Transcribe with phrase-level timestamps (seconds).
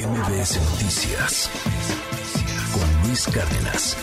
[0.00, 1.50] MBS Noticias
[2.72, 3.96] con Luis Cárdenas.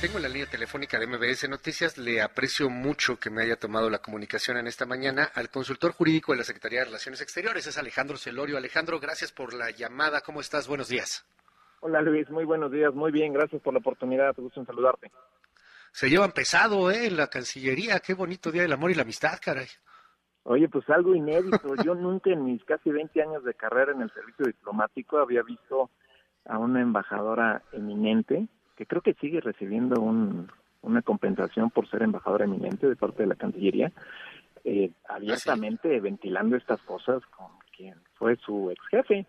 [0.00, 1.98] Tengo la línea telefónica de MBS Noticias.
[1.98, 6.30] Le aprecio mucho que me haya tomado la comunicación en esta mañana al consultor jurídico
[6.30, 8.56] de la Secretaría de Relaciones Exteriores, es Alejandro Celorio.
[8.56, 10.20] Alejandro, gracias por la llamada.
[10.20, 10.68] ¿Cómo estás?
[10.68, 11.26] Buenos días.
[11.80, 12.94] Hola Luis, muy buenos días.
[12.94, 14.34] Muy bien, gracias por la oportunidad.
[14.34, 15.10] Te gusto en saludarte.
[15.90, 17.10] Se llevan pesado, ¿eh?
[17.10, 17.98] La Cancillería.
[17.98, 19.66] Qué bonito Día del Amor y la Amistad, caray.
[20.44, 21.74] Oye, pues algo inédito.
[21.84, 25.90] Yo nunca en mis casi 20 años de carrera en el servicio diplomático había visto
[26.46, 30.48] a una embajadora eminente, que creo que sigue recibiendo un,
[30.82, 33.92] una compensación por ser embajadora eminente de parte de la Cancillería,
[34.64, 39.26] eh, abiertamente ventilando estas cosas con quien fue su ex jefe,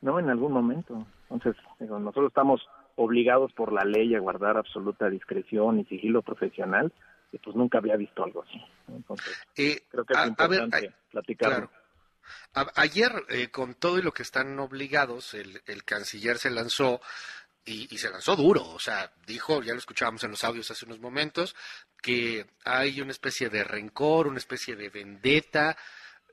[0.00, 0.18] ¿no?
[0.18, 1.06] En algún momento.
[1.28, 2.66] Entonces, digo, nosotros estamos
[2.96, 6.92] obligados por la ley a guardar absoluta discreción y sigilo profesional,
[7.32, 8.60] y pues nunca había visto algo así.
[8.88, 11.70] Entonces, Eh, creo que es a- a importante ver, a- platicarlo.
[12.52, 12.70] Claro.
[12.76, 17.00] Ayer, eh, con todo y lo que están obligados, el, el canciller se lanzó
[17.64, 18.62] y, y se lanzó duro.
[18.68, 21.56] O sea, dijo, ya lo escuchábamos en los audios hace unos momentos,
[22.00, 25.76] que hay una especie de rencor, una especie de vendetta.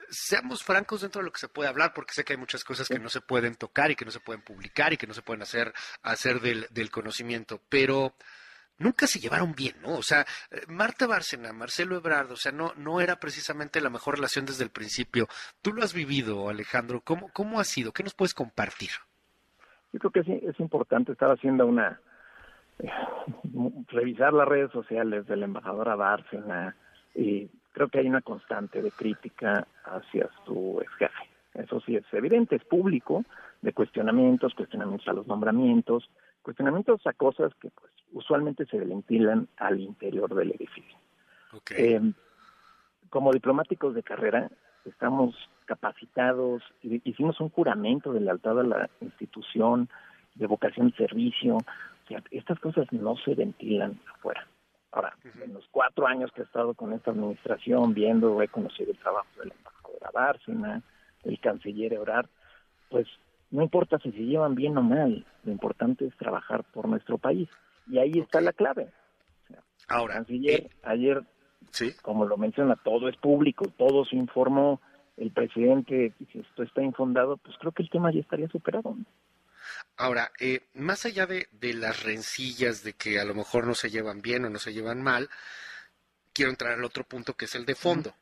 [0.10, 2.88] Seamos francos dentro de lo que se puede hablar, porque sé que hay muchas cosas
[2.88, 5.22] que no se pueden tocar y que no se pueden publicar y que no se
[5.22, 7.62] pueden hacer, hacer del, del conocimiento.
[7.70, 8.16] Pero
[8.80, 9.96] nunca se llevaron bien, ¿no?
[9.96, 14.16] O sea, eh, Marta Bárcena, Marcelo Ebrard, o sea, no, no era precisamente la mejor
[14.16, 15.28] relación desde el principio.
[15.62, 17.02] Tú lo has vivido, Alejandro.
[17.02, 17.92] ¿Cómo, cómo ha sido?
[17.92, 18.90] ¿Qué nos puedes compartir?
[19.94, 22.00] Yo creo que sí, es importante estar haciendo una
[22.80, 22.92] eh,
[23.88, 26.76] revisar las redes sociales de la embajadora Bárcena
[27.16, 31.30] y creo que hay una constante de crítica hacia su ex jefe.
[31.56, 33.24] Eso sí es evidente, es público,
[33.62, 36.08] de cuestionamientos, cuestionamientos a los nombramientos,
[36.48, 40.98] cuestionamientos a cosas que pues usualmente se ventilan al interior del edificio.
[41.52, 41.72] Ok.
[41.72, 42.00] Eh,
[43.10, 44.50] como diplomáticos de carrera,
[44.86, 49.90] estamos capacitados, hi- hicimos un juramento de lealtad a la institución,
[50.36, 51.58] de vocación de servicio.
[51.58, 54.48] O sea, estas cosas no se ventilan afuera.
[54.94, 58.98] Ahora, en los cuatro años que he estado con esta administración, viendo, he conocido el
[59.00, 60.82] trabajo de la embajadora Bárcena,
[61.26, 62.30] del canciller Ebrard,
[62.90, 63.06] pues
[63.52, 67.50] no importa si se llevan bien o mal, lo importante es trabajar por nuestro país.
[67.88, 68.92] Y ahí está la clave.
[69.88, 71.24] Ahora, Canciller, eh, ayer
[71.72, 74.82] sí, como lo menciona, todo es público, todo se informó,
[75.16, 78.96] el presidente, si esto está infundado, pues creo que el tema ya estaría superado.
[78.98, 79.06] ¿no?
[79.98, 83.90] Ahora, eh, más allá de, de las rencillas de que a lo mejor no se
[83.90, 85.30] llevan bien o no se llevan mal,
[86.34, 88.14] quiero entrar al otro punto que es el de fondo.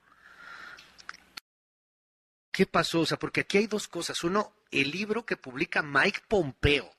[2.56, 3.02] ¿Qué pasó?
[3.02, 4.24] O sea, porque aquí hay dos cosas.
[4.24, 6.90] Uno, el libro que publica Mike Pompeo.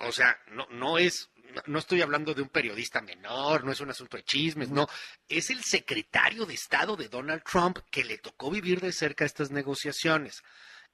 [0.00, 1.30] O sea, no, no es,
[1.64, 4.86] no- estoy hablando de un periodista menor, no es un asunto de chismes, no.
[5.26, 9.50] Es el secretario de Estado de Donald Trump que le tocó vivir de cerca estas
[9.50, 10.42] negociaciones.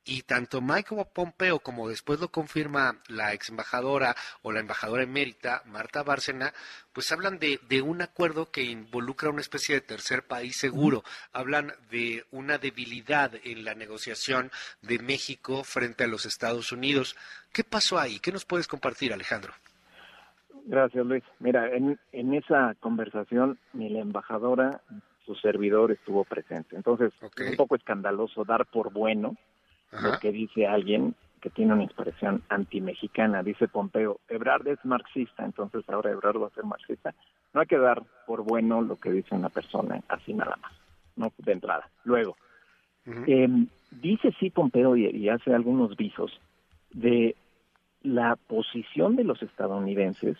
[0.04, 5.62] Y tanto Mike Pompeo como después lo confirma la ex embajadora o la embajadora emérita,
[5.66, 6.52] Marta Bárcena,
[6.92, 11.04] pues hablan de, de un acuerdo que involucra una especie de tercer país seguro.
[11.32, 17.16] Hablan de una debilidad en la negociación de México frente a los Estados Unidos.
[17.52, 18.18] ¿Qué pasó ahí?
[18.18, 19.52] ¿Qué nos puedes compartir, Alejandro?
[20.64, 21.22] Gracias, Luis.
[21.38, 24.80] Mira, en, en esa conversación ni la embajadora,
[25.24, 26.74] su servidor estuvo presente.
[26.74, 29.36] Entonces, es un poco escandaloso dar por bueno
[29.92, 33.42] lo que dice alguien que tiene una expresión antimexicana.
[33.42, 37.14] Dice Pompeo, Ebrard es marxista, entonces ahora Ebrard va a ser marxista.
[37.52, 40.72] No hay que dar por bueno lo que dice una persona así nada más,
[41.16, 41.90] no de entrada.
[42.04, 42.36] Luego,
[43.26, 43.48] eh,
[43.90, 46.40] dice sí Pompeo y, y hace algunos visos
[46.92, 47.34] de
[48.02, 50.36] la posición de los estadounidenses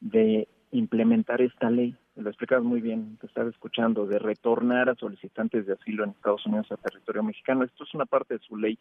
[0.00, 1.94] de implementar esta ley.
[2.16, 6.46] Lo explicas muy bien, te estaba escuchando, de retornar a solicitantes de asilo en Estados
[6.46, 7.62] Unidos a territorio mexicano.
[7.62, 8.78] Esto es una parte de su ley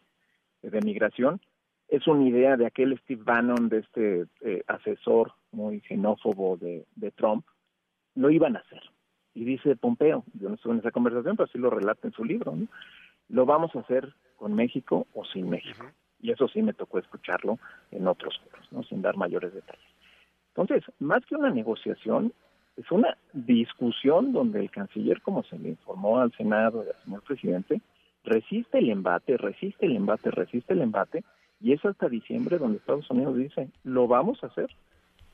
[0.61, 1.41] de migración.
[1.89, 7.11] Es una idea de aquel Steve Bannon, de este eh, asesor muy xenófobo de, de
[7.11, 7.45] Trump.
[8.15, 8.81] Lo iban a hacer.
[9.33, 12.23] Y dice Pompeo, yo no estuve en esa conversación, pero sí lo relata en su
[12.23, 12.67] libro, ¿no?
[13.27, 15.85] lo vamos a hacer con México o sin México.
[16.21, 17.59] Y eso sí me tocó escucharlo
[17.91, 18.83] en otros foros, ¿no?
[18.83, 19.85] sin dar mayores detalles.
[20.55, 22.31] Entonces, más que una negociación,
[22.77, 27.21] es una discusión donde el canciller, como se le informó al Senado y al señor
[27.23, 27.81] presidente,
[28.23, 31.23] resiste el embate, resiste el embate, resiste el embate,
[31.61, 34.69] y es hasta diciembre donde Estados Unidos dice, lo vamos a hacer.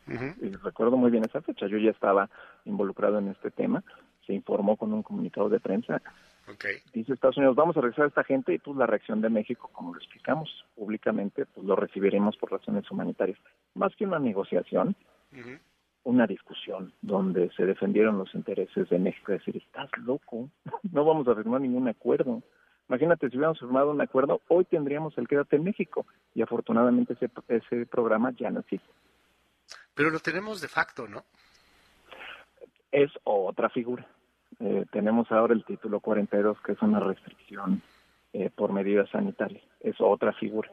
[0.08, 2.30] Y recuerdo muy bien esa fecha, yo ya estaba
[2.66, 3.84] involucrado en este tema,
[4.26, 6.02] se informó con un comunicado de prensa,
[6.94, 9.70] dice Estados Unidos, vamos a regresar a esta gente y pues la reacción de México,
[9.72, 13.40] como lo explicamos públicamente, pues lo recibiremos por razones humanitarias.
[13.74, 14.96] Más que una negociación.
[16.04, 20.50] Una discusión donde se defendieron los intereses de México, es decir, estás loco,
[20.92, 22.42] no vamos a firmar ningún acuerdo,
[22.92, 26.06] Imagínate, si hubiéramos firmado un acuerdo, hoy tendríamos el Quédate en México
[26.36, 28.90] y afortunadamente ese, ese programa ya no existe.
[29.94, 31.24] Pero lo tenemos de facto, ¿no?
[32.92, 34.06] Es otra figura.
[34.60, 37.82] Eh, tenemos ahora el título 42, que es una restricción
[38.34, 39.64] eh, por medidas sanitarias.
[39.80, 40.70] Es otra figura.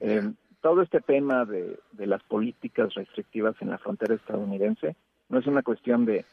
[0.00, 0.22] Eh,
[0.60, 4.96] todo este tema de, de, las políticas restrictivas en la frontera estadounidense
[5.28, 6.24] no es una cuestión de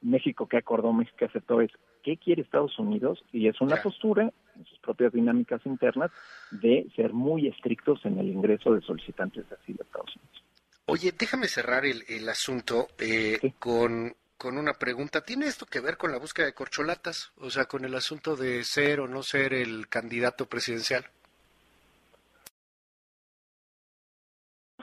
[0.00, 1.70] México que acordó, México que aceptó, es
[2.02, 6.10] qué quiere Estados Unidos y es una postura en sus propias dinámicas internas
[6.52, 10.44] de ser muy estrictos en el ingreso de solicitantes de asilo a Estados Unidos.
[10.86, 15.22] Oye, déjame cerrar el, el asunto eh, con con una pregunta.
[15.22, 17.32] ¿Tiene esto que ver con la búsqueda de corcholatas?
[17.38, 21.06] O sea, con el asunto de ser o no ser el candidato presidencial.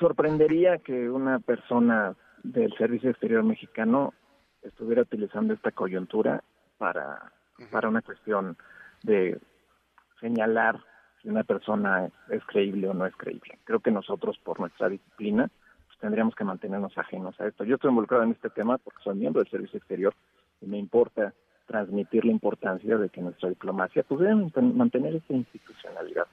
[0.04, 2.14] Sorprendería que una persona
[2.44, 4.14] del Servicio Exterior mexicano
[4.62, 6.44] estuviera utilizando esta coyuntura
[6.78, 7.32] para,
[7.72, 8.58] para una cuestión
[9.04, 9.40] de
[10.20, 10.78] señalar
[11.22, 13.60] si una persona es creíble o no es creíble.
[13.64, 15.50] Creo que nosotros, por nuestra disciplina,
[16.02, 17.64] tendríamos que mantenernos ajenos a esto.
[17.64, 20.14] Yo estoy involucrado en este tema porque soy miembro del Servicio Exterior
[20.60, 21.34] y me importa
[21.66, 26.28] transmitir la importancia de que nuestra diplomacia pudiera mantener esa institucionalidad.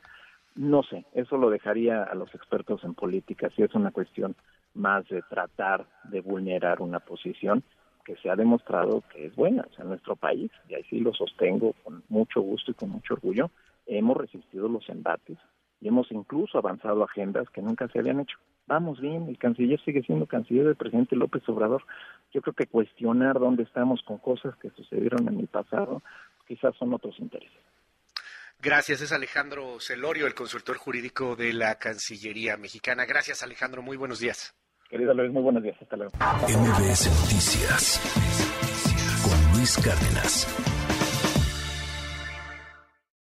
[0.55, 4.35] No sé, eso lo dejaría a los expertos en política, si es una cuestión
[4.75, 7.63] más de tratar de vulnerar una posición
[8.05, 9.67] que se ha demostrado que es buena.
[9.71, 12.91] O sea, en nuestro país, y ahí sí lo sostengo con mucho gusto y con
[12.91, 13.51] mucho orgullo,
[13.87, 15.39] hemos resistido los embates
[15.81, 18.37] y hemos incluso avanzado agendas que nunca se habían hecho
[18.71, 21.83] vamos bien, el canciller sigue siendo canciller del presidente López Obrador.
[22.33, 26.03] Yo creo que cuestionar dónde estamos con cosas que sucedieron en el pasado,
[26.47, 27.61] quizás son otros intereses.
[28.63, 33.07] Gracias, es Alejandro Celorio, el consultor jurídico de la Cancillería Mexicana.
[33.07, 34.55] Gracias, Alejandro, muy buenos días.
[34.91, 36.13] Querido Luis, muy buenos días, hasta luego.
[36.19, 38.01] MBS Noticias
[39.23, 40.47] con Luis Cárdenas.